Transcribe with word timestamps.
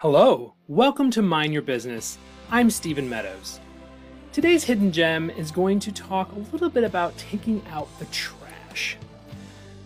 Hello, 0.00 0.54
welcome 0.68 1.10
to 1.10 1.22
Mind 1.22 1.52
Your 1.52 1.60
Business. 1.60 2.18
I'm 2.52 2.70
Stephen 2.70 3.08
Meadows. 3.08 3.58
Today's 4.32 4.62
hidden 4.62 4.92
gem 4.92 5.28
is 5.28 5.50
going 5.50 5.80
to 5.80 5.90
talk 5.90 6.30
a 6.30 6.52
little 6.52 6.68
bit 6.68 6.84
about 6.84 7.18
taking 7.18 7.60
out 7.72 7.88
the 7.98 8.04
trash. 8.04 8.96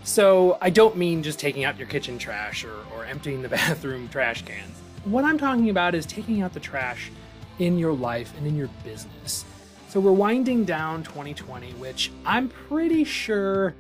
So, 0.05 0.59
I 0.61 0.69
don't 0.69 0.99
mean 0.99 1.23
just 1.23 1.39
taking 1.39 1.65
out 1.65 1.79
your 1.79 1.89
kitchen 1.89 2.19
trash 2.19 2.63
or, 2.63 2.75
or 2.95 3.07
emptying 3.07 3.41
the 3.41 3.49
bathroom 3.59 4.07
trash 4.11 4.45
cans. 4.45 4.77
What 5.05 5.25
I'm 5.25 5.39
talking 5.39 5.71
about 5.71 5.95
is 5.95 6.05
taking 6.05 6.43
out 6.43 6.53
the 6.53 6.61
trash 6.61 7.11
in 7.59 7.79
your 7.79 7.95
life 7.95 8.37
and 8.37 8.47
in 8.47 8.55
your 8.55 8.69
business. 8.85 9.47
So, 9.89 9.99
we're 9.99 10.13
winding 10.13 10.67
down 10.67 11.05
2020, 11.05 11.71
which 11.77 12.13
I'm 12.27 12.51
pretty 12.51 13.05
sure 13.05 13.75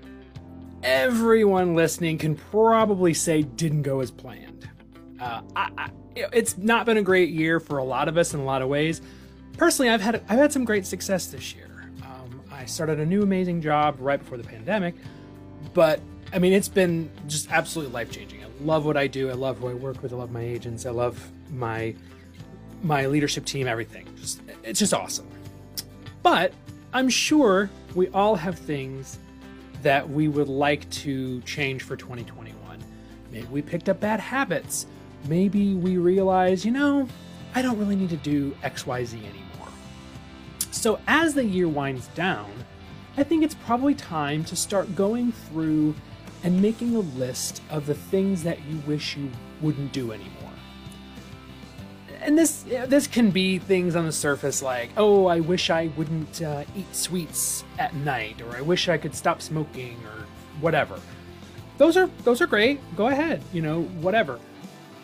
everyone 0.82 1.74
listening 1.74 2.16
can 2.16 2.36
probably 2.36 3.12
say 3.12 3.42
didn't 3.42 3.82
go 3.82 4.00
as 4.00 4.10
planned. 4.10 4.70
Uh, 5.22 5.40
I, 5.54 5.70
I, 5.78 5.90
it's 6.16 6.58
not 6.58 6.84
been 6.84 6.96
a 6.96 7.02
great 7.02 7.30
year 7.30 7.60
for 7.60 7.78
a 7.78 7.84
lot 7.84 8.08
of 8.08 8.18
us 8.18 8.34
in 8.34 8.40
a 8.40 8.44
lot 8.44 8.60
of 8.60 8.68
ways. 8.68 9.00
Personally, 9.56 9.88
I've 9.88 10.00
had 10.00 10.16
I've 10.28 10.38
had 10.38 10.52
some 10.52 10.64
great 10.64 10.84
success 10.84 11.26
this 11.26 11.54
year. 11.54 11.92
Um, 12.02 12.42
I 12.50 12.64
started 12.64 12.98
a 12.98 13.06
new 13.06 13.22
amazing 13.22 13.62
job 13.62 13.96
right 14.00 14.18
before 14.18 14.36
the 14.36 14.44
pandemic, 14.44 14.96
but 15.74 16.00
I 16.32 16.40
mean 16.40 16.52
it's 16.52 16.68
been 16.68 17.08
just 17.28 17.52
absolutely 17.52 17.94
life 17.94 18.10
changing. 18.10 18.42
I 18.42 18.48
love 18.62 18.84
what 18.84 18.96
I 18.96 19.06
do. 19.06 19.30
I 19.30 19.34
love 19.34 19.58
who 19.58 19.68
I 19.68 19.74
work 19.74 20.02
with. 20.02 20.12
I 20.12 20.16
love 20.16 20.32
my 20.32 20.42
agents. 20.42 20.86
I 20.86 20.90
love 20.90 21.30
my 21.50 21.94
my 22.82 23.06
leadership 23.06 23.44
team. 23.44 23.68
Everything. 23.68 24.08
Just 24.16 24.42
it's 24.64 24.80
just 24.80 24.92
awesome. 24.92 25.28
But 26.24 26.52
I'm 26.92 27.08
sure 27.08 27.70
we 27.94 28.08
all 28.08 28.34
have 28.34 28.58
things 28.58 29.20
that 29.82 30.08
we 30.08 30.26
would 30.26 30.48
like 30.48 30.90
to 30.90 31.40
change 31.42 31.84
for 31.84 31.94
2021. 31.94 32.56
Maybe 33.30 33.46
we 33.46 33.62
picked 33.62 33.88
up 33.88 34.00
bad 34.00 34.18
habits 34.18 34.86
maybe 35.28 35.74
we 35.74 35.96
realize, 35.96 36.64
you 36.64 36.72
know, 36.72 37.08
I 37.54 37.62
don't 37.62 37.78
really 37.78 37.96
need 37.96 38.10
to 38.10 38.16
do 38.16 38.52
XYZ 38.62 39.14
anymore. 39.14 39.68
So 40.70 40.98
as 41.06 41.34
the 41.34 41.44
year 41.44 41.68
winds 41.68 42.08
down, 42.08 42.50
I 43.16 43.22
think 43.22 43.42
it's 43.44 43.54
probably 43.54 43.94
time 43.94 44.44
to 44.44 44.56
start 44.56 44.94
going 44.96 45.32
through 45.32 45.94
and 46.42 46.60
making 46.60 46.96
a 46.96 47.00
list 47.00 47.62
of 47.70 47.86
the 47.86 47.94
things 47.94 48.42
that 48.42 48.58
you 48.64 48.78
wish 48.86 49.16
you 49.16 49.30
wouldn't 49.60 49.92
do 49.92 50.12
anymore. 50.12 50.50
And 52.20 52.38
this 52.38 52.62
this 52.62 53.08
can 53.08 53.30
be 53.32 53.58
things 53.58 53.96
on 53.96 54.06
the 54.06 54.12
surface 54.12 54.62
like, 54.62 54.90
oh, 54.96 55.26
I 55.26 55.40
wish 55.40 55.70
I 55.70 55.88
wouldn't 55.96 56.40
uh, 56.40 56.64
eat 56.76 56.94
sweets 56.94 57.64
at 57.78 57.94
night, 57.94 58.40
or 58.40 58.56
I 58.56 58.60
wish 58.60 58.88
I 58.88 58.96
could 58.96 59.14
stop 59.14 59.42
smoking, 59.42 59.96
or 60.04 60.26
whatever. 60.60 61.00
Those 61.78 61.96
are 61.96 62.08
those 62.22 62.40
are 62.40 62.46
great. 62.46 62.80
Go 62.96 63.08
ahead, 63.08 63.42
you 63.52 63.60
know, 63.60 63.82
whatever. 64.00 64.38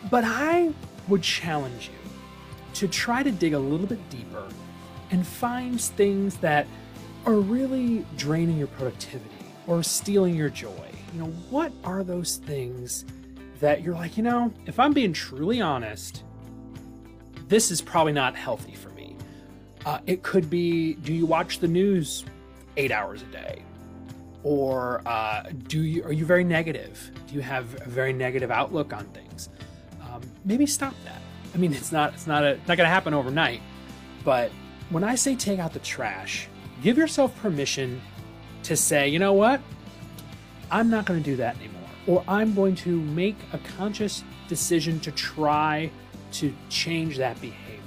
But 0.09 0.23
I 0.25 0.73
would 1.07 1.21
challenge 1.21 1.89
you 1.89 2.11
to 2.75 2.87
try 2.87 3.23
to 3.23 3.31
dig 3.31 3.53
a 3.53 3.59
little 3.59 3.87
bit 3.87 4.09
deeper 4.09 4.47
and 5.11 5.25
find 5.25 5.81
things 5.81 6.37
that 6.37 6.67
are 7.25 7.33
really 7.33 8.05
draining 8.15 8.57
your 8.57 8.67
productivity 8.67 9.45
or 9.67 9.83
stealing 9.83 10.35
your 10.35 10.49
joy. 10.49 10.89
You 11.13 11.21
know, 11.21 11.27
what 11.49 11.71
are 11.83 12.03
those 12.03 12.37
things 12.37 13.05
that 13.59 13.81
you're 13.81 13.95
like, 13.95 14.17
you 14.17 14.23
know, 14.23 14.53
if 14.65 14.79
I'm 14.79 14.93
being 14.93 15.13
truly 15.13 15.61
honest, 15.61 16.23
this 17.47 17.71
is 17.71 17.81
probably 17.81 18.13
not 18.13 18.35
healthy 18.35 18.73
for 18.73 18.89
me. 18.89 19.15
Uh, 19.85 19.99
it 20.05 20.23
could 20.23 20.49
be 20.49 20.93
do 20.93 21.13
you 21.13 21.25
watch 21.25 21.59
the 21.59 21.67
news 21.67 22.25
eight 22.77 22.91
hours 22.91 23.21
a 23.21 23.25
day? 23.25 23.63
Or 24.43 25.01
uh, 25.05 25.43
do 25.67 25.81
you 25.81 26.03
are 26.03 26.13
you 26.13 26.25
very 26.25 26.43
negative? 26.43 27.11
Do 27.27 27.35
you 27.35 27.41
have 27.41 27.75
a 27.81 27.89
very 27.89 28.13
negative 28.13 28.51
outlook 28.51 28.93
on 28.93 29.05
things? 29.07 29.49
Um, 30.21 30.31
maybe 30.45 30.65
stop 30.65 30.93
that. 31.05 31.21
I 31.53 31.57
mean, 31.57 31.73
it's 31.73 31.91
not 31.91 32.13
it's 32.13 32.27
not 32.27 32.43
a 32.43 32.55
not 32.67 32.77
going 32.77 32.79
to 32.79 32.85
happen 32.85 33.13
overnight, 33.13 33.61
but 34.23 34.51
when 34.89 35.03
I 35.03 35.15
say 35.15 35.35
take 35.35 35.59
out 35.59 35.73
the 35.73 35.79
trash, 35.79 36.47
give 36.81 36.97
yourself 36.97 37.35
permission 37.41 38.01
to 38.63 38.75
say, 38.75 39.07
you 39.07 39.19
know 39.19 39.33
what, 39.33 39.61
I'm 40.71 40.89
not 40.89 41.05
going 41.05 41.21
to 41.21 41.25
do 41.25 41.35
that 41.37 41.55
anymore, 41.57 41.89
or 42.07 42.23
I'm 42.27 42.53
going 42.53 42.75
to 42.77 42.99
make 42.99 43.37
a 43.53 43.57
conscious 43.77 44.23
decision 44.47 44.99
to 45.01 45.11
try 45.11 45.89
to 46.33 46.53
change 46.69 47.17
that 47.17 47.39
behavior. 47.41 47.79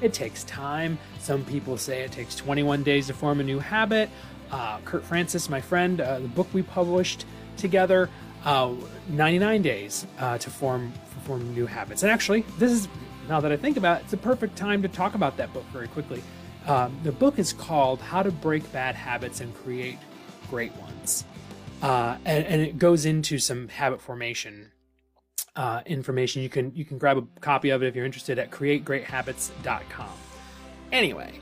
It 0.00 0.12
takes 0.12 0.44
time. 0.44 0.98
Some 1.20 1.44
people 1.44 1.76
say 1.76 2.02
it 2.02 2.12
takes 2.12 2.34
21 2.34 2.82
days 2.82 3.06
to 3.06 3.14
form 3.14 3.40
a 3.40 3.44
new 3.44 3.58
habit. 3.58 4.10
Uh, 4.50 4.78
Kurt 4.84 5.04
Francis, 5.04 5.48
my 5.48 5.60
friend, 5.60 6.00
uh, 6.00 6.18
the 6.18 6.28
book 6.28 6.48
we 6.52 6.62
published 6.62 7.24
together, 7.56 8.10
uh, 8.44 8.74
99 9.08 9.62
days 9.62 10.06
uh, 10.18 10.38
to 10.38 10.50
form 10.50 10.92
form 11.24 11.54
new 11.54 11.66
habits. 11.66 12.02
And 12.02 12.12
actually, 12.12 12.42
this 12.58 12.70
is 12.70 12.88
now 13.28 13.40
that 13.40 13.50
I 13.50 13.56
think 13.56 13.76
about 13.76 14.00
it, 14.00 14.04
it's 14.04 14.12
a 14.12 14.18
perfect 14.18 14.56
time 14.56 14.82
to 14.82 14.88
talk 14.88 15.14
about 15.14 15.36
that 15.38 15.52
book 15.52 15.64
very 15.72 15.88
quickly. 15.88 16.22
Um, 16.66 16.98
the 17.02 17.12
book 17.12 17.38
is 17.38 17.52
called 17.52 18.00
How 18.00 18.22
to 18.22 18.30
Break 18.30 18.70
Bad 18.72 18.94
Habits 18.94 19.40
and 19.40 19.54
Create 19.54 19.98
Great 20.50 20.74
Ones. 20.76 21.24
Uh, 21.82 22.16
and, 22.24 22.46
and, 22.46 22.62
it 22.62 22.78
goes 22.78 23.04
into 23.04 23.38
some 23.38 23.68
habit 23.68 24.00
formation 24.00 24.70
uh, 25.56 25.82
information. 25.86 26.42
You 26.42 26.48
can 26.48 26.72
you 26.74 26.84
can 26.84 26.98
grab 26.98 27.18
a 27.18 27.40
copy 27.40 27.70
of 27.70 27.82
it 27.82 27.86
if 27.86 27.96
you're 27.96 28.06
interested 28.06 28.38
at 28.38 28.50
creategreathabits.com. 28.50 30.08
Anyway, 30.92 31.32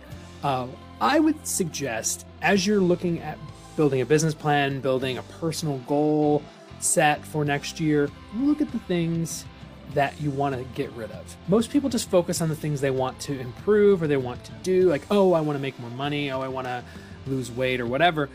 uh, 0.42 0.66
I 1.00 1.20
would 1.20 1.46
suggest 1.46 2.26
as 2.40 2.66
you're 2.66 2.80
looking 2.80 3.20
at 3.20 3.38
building 3.76 4.00
a 4.00 4.06
business 4.06 4.34
plan, 4.34 4.80
building 4.80 5.18
a 5.18 5.22
personal 5.22 5.78
goal 5.78 6.42
set 6.82 7.24
for 7.24 7.44
next 7.44 7.80
year, 7.80 8.10
look 8.36 8.60
at 8.60 8.70
the 8.72 8.78
things 8.80 9.44
that 9.94 10.18
you 10.20 10.30
want 10.30 10.56
to 10.56 10.64
get 10.74 10.90
rid 10.92 11.10
of. 11.10 11.36
Most 11.48 11.70
people 11.70 11.90
just 11.90 12.10
focus 12.10 12.40
on 12.40 12.48
the 12.48 12.56
things 12.56 12.80
they 12.80 12.90
want 12.90 13.18
to 13.20 13.38
improve 13.38 14.02
or 14.02 14.06
they 14.06 14.16
want 14.16 14.42
to 14.44 14.52
do, 14.62 14.88
like, 14.88 15.02
oh, 15.10 15.32
I 15.32 15.40
want 15.40 15.56
to 15.58 15.60
make 15.60 15.78
more 15.78 15.90
money, 15.90 16.30
oh, 16.30 16.40
I 16.40 16.48
want 16.48 16.66
to 16.66 16.82
lose 17.26 17.50
weight 17.50 17.80
or 17.80 17.86
whatever. 17.86 18.28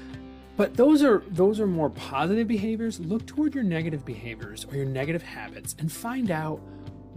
But 0.55 0.75
those 0.75 1.03
are 1.03 1.21
those 1.29 1.59
are 1.59 1.67
more 1.67 1.91
positive 1.91 2.47
behaviors. 2.47 2.99
Look 2.99 3.27
toward 3.27 3.53
your 3.53 3.63
negative 3.63 4.03
behaviors 4.03 4.65
or 4.65 4.75
your 4.75 4.85
negative 4.85 5.21
habits 5.21 5.75
and 5.77 5.91
find 5.91 6.31
out 6.31 6.59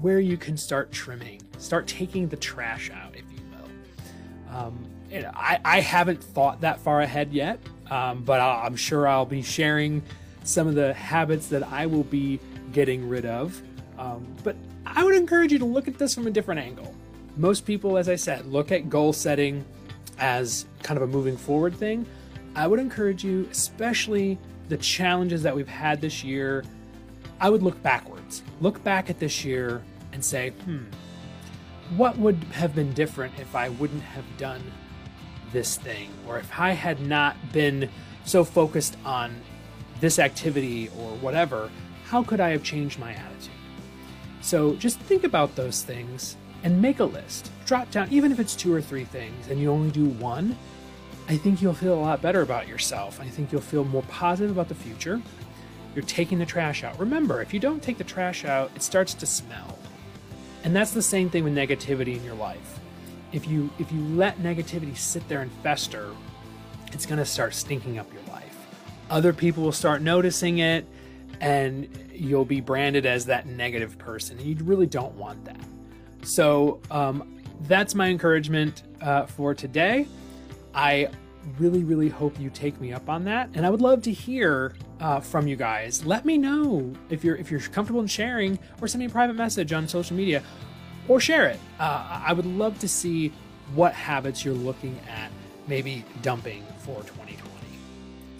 where 0.01 0.21
you 0.21 0.37
can 0.37 0.59
start 0.59 0.93
trimming. 0.93 1.41
Start 1.57 1.87
taking 1.87 2.29
the 2.29 2.37
trash 2.37 2.91
out, 2.91 3.15
if 3.17 3.25
you 3.33 3.43
will. 3.51 4.57
Um, 4.57 4.87
I, 5.35 5.59
I 5.65 5.81
haven't 5.81 6.23
thought 6.23 6.61
that 6.61 6.81
far 6.81 7.01
ahead 7.01 7.33
yet, 7.33 7.61
um, 7.91 8.25
but 8.25 8.41
i 8.41 8.67
I'm 8.67 8.77
sure 8.77 9.09
I'll 9.09 9.27
be 9.27 9.43
sharing 9.43 10.03
some 10.45 10.67
of 10.67 10.75
the 10.75 10.95
habits 10.95 11.49
that 11.49 11.63
I 11.63 11.87
will 11.87 12.05
be 12.05 12.41
getting 12.73 13.09
rid 13.09 13.27
of 13.27 13.61
um, 14.01 14.27
but 14.43 14.57
I 14.87 15.05
would 15.05 15.15
encourage 15.15 15.53
you 15.53 15.59
to 15.59 15.67
look 15.67 15.87
at 15.87 15.99
this 15.99 16.15
from 16.15 16.27
a 16.27 16.31
different 16.31 16.61
angle. 16.61 16.95
Most 17.37 17.67
people, 17.67 17.99
as 17.99 18.09
I 18.09 18.17
said, 18.17 18.47
look 18.47 18.73
at 18.73 18.89
goal 18.89 19.13
setting 19.13 19.65
as 20.19 20.65
kind 20.83 20.97
of 20.97 21.03
a 21.03 21.07
moving 21.07 21.37
forward 21.37 21.77
thing. 21.77 22.07
I 22.57 22.67
would 22.67 22.81
encourage 22.81 23.23
you, 23.23 23.47
especially 23.51 24.39
the 24.71 24.79
challenges 24.79 25.43
that 25.43 25.55
we've 25.55 25.69
had 25.69 26.01
this 26.01 26.25
year, 26.25 26.65
I 27.41 27.51
would 27.51 27.63
look 27.63 27.81
backwards. 27.83 28.43
Look 28.61 28.83
back 28.83 29.11
at 29.11 29.19
this 29.21 29.45
year 29.45 29.83
and 30.13 30.25
say, 30.25 30.51
hmm, 30.51 30.85
what 31.97 32.17
would 32.17 32.37
have 32.53 32.75
been 32.75 32.93
different 32.95 33.39
if 33.39 33.55
I 33.55 33.69
wouldn't 33.69 34.03
have 34.03 34.25
done 34.39 34.63
this 35.53 35.77
thing? 35.77 36.09
Or 36.27 36.39
if 36.39 36.51
I 36.59 36.73
had 36.73 37.01
not 37.01 37.37
been 37.53 37.91
so 38.25 38.45
focused 38.45 38.97
on 39.05 39.37
this 40.01 40.19
activity 40.19 40.89
or 40.99 41.11
whatever, 41.17 41.71
how 42.05 42.23
could 42.23 42.41
I 42.41 42.51
have 42.51 42.63
changed 42.63 42.99
my 42.99 43.13
attitude? 43.13 43.55
So 44.41 44.75
just 44.77 44.99
think 45.01 45.25
about 45.25 45.55
those 45.55 45.83
things 45.83 46.37
and 46.63 46.81
make 46.81 47.01
a 47.01 47.05
list. 47.05 47.51
Drop 47.67 47.91
down, 47.91 48.09
even 48.11 48.33
if 48.33 48.41
it's 48.41 48.55
two 48.55 48.75
or 48.75 48.83
three 48.83 49.05
things, 49.05 49.49
and 49.49 49.61
you 49.61 49.71
only 49.71 49.91
do 49.91 50.07
one, 50.07 50.57
I 51.29 51.37
think 51.37 51.63
you'll 51.63 51.75
feel 51.75 51.95
a 51.95 52.01
lot 52.01 52.21
better 52.21 52.43
about 52.43 52.67
yourself. 52.67 53.21
I 53.21 53.29
think 53.29 53.53
you'll 53.53 53.61
feel 53.61 53.85
more 53.85 54.03
positive 54.03 54.51
about 54.51 54.69
the 54.69 54.75
future. 54.75 55.23
You're 55.95 56.05
taking 56.05 56.39
the 56.39 56.47
trash 56.47 56.83
out. 56.85 56.99
Remember, 56.99 57.41
if 57.43 57.55
you 57.55 57.61
don't 57.61 57.83
take 57.83 57.99
the 57.99 58.05
trash 58.05 58.45
out, 58.45 58.71
it 58.75 58.83
starts 58.83 59.15
to 59.15 59.27
smell. 59.27 59.79
And 60.65 60.75
that's 60.75 60.93
the 60.93 61.03
same 61.03 61.31
thing 61.31 61.45
with 61.45 61.55
negativity 61.55 62.17
in 62.17 62.25
your 62.25 62.35
life. 62.35 62.81
If 63.33 63.47
you 63.47 63.71
if 63.79 63.91
you 63.93 64.01
let 64.01 64.39
negativity 64.39 64.97
sit 64.97 65.27
there 65.29 65.41
and 65.41 65.53
fester, 65.63 66.11
it's 66.93 67.07
going 67.07 67.19
to 67.19 67.25
start 67.25 67.55
stinking 67.55 67.99
up 67.99 68.13
your 68.13 68.23
life. 68.33 68.40
Other 69.11 69.33
people 69.33 69.63
will 69.63 69.73
start 69.73 70.01
noticing 70.01 70.59
it 70.59 70.87
and 71.41 71.89
you'll 72.13 72.45
be 72.45 72.61
branded 72.61 73.07
as 73.07 73.27
that 73.27 73.47
negative 73.47 73.99
person. 73.99 74.39
And 74.39 74.47
you 74.47 74.65
really 74.65 74.87
don't 74.87 75.15
want 75.15 75.45
that. 75.45 75.61
So 76.23 76.81
um, 76.91 77.43
that's 77.63 77.95
my 77.95 78.09
encouragement 78.09 78.85
uh, 79.01 79.27
for 79.27 79.55
today. 79.55 80.07
I 80.75 81.09
really, 81.59 81.85
really 81.85 82.09
hope 82.09 82.39
you 82.39 82.51
take 82.51 82.81
me 82.81 82.93
up 82.93 83.09
on 83.09 83.25
that, 83.25 83.51
and 83.55 83.65
I 83.65 83.71
would 83.71 83.81
love 83.81 84.03
to 84.03 84.13
hear 84.13 84.75
uh, 85.01 85.21
from 85.21 85.47
you 85.47 85.57
guys. 85.57 86.05
Let 86.05 86.25
me 86.25 86.37
know 86.37 86.93
if 87.09 87.25
you're 87.25 87.37
if 87.37 87.51
you're 87.51 87.61
comfortable 87.61 88.01
in 88.01 88.07
sharing, 88.07 88.59
or 88.81 88.89
send 88.89 89.01
me 89.01 89.07
a 89.07 89.11
private 89.11 89.37
message 89.37 89.73
on 89.73 89.89
social 89.89 90.17
media, 90.17 90.43
or 91.09 91.21
share 91.21 91.49
it. 91.49 91.59
Uh, 91.79 92.23
I 92.27 92.33
would 92.33 92.47
love 92.47 92.79
to 92.81 92.89
see 92.89 93.33
what 93.75 93.95
habits 93.95 94.45
you're 94.45 94.55
looking 94.55 94.99
at, 95.09 95.31
maybe 95.67 96.05
dumping 96.23 96.65
for 96.79 96.97
2020. 97.03 97.60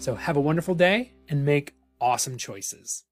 So 0.01 0.15
have 0.15 0.35
a 0.35 0.41
wonderful 0.41 0.73
day 0.73 1.13
and 1.29 1.45
make 1.45 1.75
awesome 1.99 2.35
choices. 2.35 3.03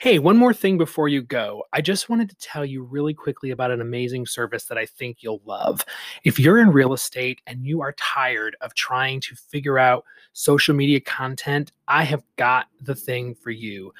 Hey, 0.00 0.18
one 0.18 0.36
more 0.36 0.52
thing 0.52 0.78
before 0.78 1.06
you 1.08 1.22
go. 1.22 1.62
I 1.72 1.80
just 1.80 2.08
wanted 2.08 2.28
to 2.30 2.36
tell 2.38 2.66
you 2.66 2.82
really 2.82 3.14
quickly 3.14 3.52
about 3.52 3.70
an 3.70 3.80
amazing 3.80 4.26
service 4.26 4.64
that 4.64 4.78
I 4.78 4.86
think 4.86 5.18
you'll 5.20 5.42
love. 5.44 5.84
If 6.24 6.40
you're 6.40 6.58
in 6.58 6.72
real 6.72 6.92
estate 6.92 7.40
and 7.46 7.64
you 7.64 7.82
are 7.82 7.92
tired 7.92 8.56
of 8.62 8.74
trying 8.74 9.20
to 9.20 9.36
figure 9.36 9.78
out 9.78 10.02
social 10.32 10.74
media 10.74 10.98
content, 10.98 11.70
I 11.86 12.02
have 12.02 12.24
got 12.34 12.66
the 12.80 12.96
thing 12.96 13.32
for 13.32 13.52
you. 13.52 13.92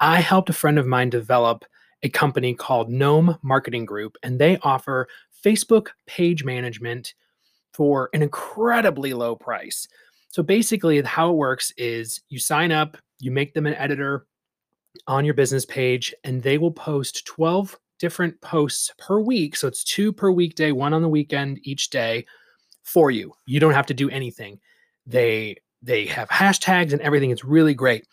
I 0.00 0.20
helped 0.20 0.48
a 0.48 0.54
friend 0.54 0.78
of 0.78 0.86
mine 0.86 1.10
develop 1.10 1.66
a 2.02 2.08
company 2.08 2.54
called 2.54 2.88
Gnome 2.88 3.36
Marketing 3.42 3.84
Group, 3.84 4.16
and 4.22 4.38
they 4.38 4.56
offer 4.62 5.08
Facebook 5.44 5.88
page 6.06 6.42
management 6.42 7.12
for 7.72 8.10
an 8.12 8.22
incredibly 8.22 9.14
low 9.14 9.36
price. 9.36 9.86
So 10.28 10.42
basically, 10.42 11.00
how 11.02 11.30
it 11.30 11.36
works 11.36 11.72
is 11.76 12.20
you 12.28 12.38
sign 12.38 12.72
up, 12.72 12.96
you 13.18 13.30
make 13.30 13.54
them 13.54 13.66
an 13.66 13.74
editor 13.74 14.26
on 15.06 15.24
your 15.24 15.34
business 15.34 15.64
page, 15.64 16.14
and 16.24 16.42
they 16.42 16.58
will 16.58 16.72
post 16.72 17.24
12 17.26 17.78
different 17.98 18.40
posts 18.40 18.92
per 18.98 19.20
week. 19.20 19.56
So 19.56 19.68
it's 19.68 19.84
two 19.84 20.12
per 20.12 20.30
weekday, 20.30 20.72
one 20.72 20.94
on 20.94 21.02
the 21.02 21.08
weekend 21.08 21.60
each 21.62 21.90
day 21.90 22.26
for 22.82 23.10
you. 23.10 23.32
You 23.46 23.60
don't 23.60 23.74
have 23.74 23.86
to 23.86 23.94
do 23.94 24.10
anything. 24.10 24.60
They 25.06 25.56
they 25.82 26.04
have 26.06 26.28
hashtags 26.28 26.92
and 26.92 27.00
everything. 27.00 27.30
It's 27.30 27.44
really 27.44 27.74
great. 27.74 28.06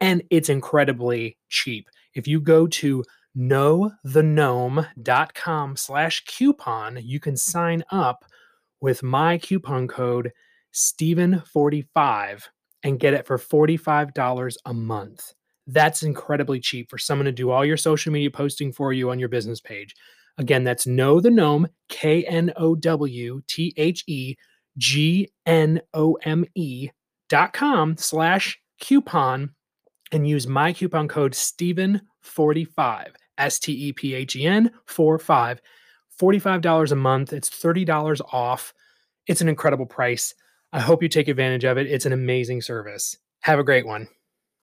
And 0.00 0.22
it's 0.30 0.48
incredibly 0.48 1.36
cheap. 1.48 1.88
If 2.14 2.26
you 2.26 2.40
go 2.40 2.66
to 2.66 3.04
knowthegnome.com 3.36 5.76
slash 5.76 6.24
coupon, 6.24 6.98
you 7.02 7.20
can 7.20 7.36
sign 7.36 7.84
up 7.90 8.24
with 8.80 9.02
my 9.02 9.38
coupon 9.38 9.88
code 9.88 10.32
Stephen45 10.72 12.42
and 12.82 13.00
get 13.00 13.14
it 13.14 13.26
for 13.26 13.38
$45 13.38 14.56
a 14.64 14.74
month. 14.74 15.32
That's 15.66 16.02
incredibly 16.02 16.60
cheap 16.60 16.90
for 16.90 16.98
someone 16.98 17.26
to 17.26 17.32
do 17.32 17.50
all 17.50 17.64
your 17.64 17.76
social 17.76 18.12
media 18.12 18.30
posting 18.30 18.72
for 18.72 18.92
you 18.92 19.10
on 19.10 19.18
your 19.18 19.28
business 19.28 19.60
page. 19.60 19.94
Again, 20.38 20.64
that's 20.64 20.86
Know 20.86 21.20
the 21.20 21.30
Gnome, 21.30 21.68
K 21.88 22.24
N 22.24 22.52
O 22.56 22.74
W 22.74 23.42
T 23.46 23.74
H 23.76 24.04
E 24.06 24.36
G 24.78 25.28
N 25.46 25.80
O 25.92 26.14
M 26.24 26.44
E 26.54 26.88
dot 27.28 27.52
com 27.52 27.96
slash 27.96 28.58
coupon 28.80 29.50
and 30.12 30.26
use 30.26 30.46
my 30.46 30.72
coupon 30.72 31.08
code 31.08 31.32
Stephen45, 31.32 33.08
S 33.38 33.58
T 33.58 33.72
E 33.72 33.92
P 33.92 34.14
H 34.14 34.36
E 34.36 34.46
N 34.46 34.70
4 34.86 35.18
5. 35.18 35.60
$45 36.20 36.92
a 36.92 36.96
month. 36.96 37.32
It's 37.32 37.48
$30 37.48 38.20
off. 38.32 38.74
It's 39.26 39.40
an 39.40 39.48
incredible 39.48 39.86
price. 39.86 40.34
I 40.72 40.80
hope 40.80 41.02
you 41.02 41.08
take 41.08 41.28
advantage 41.28 41.64
of 41.64 41.78
it. 41.78 41.86
It's 41.86 42.06
an 42.06 42.12
amazing 42.12 42.60
service. 42.62 43.16
Have 43.40 43.58
a 43.58 43.64
great 43.64 43.86
one. 43.86 44.08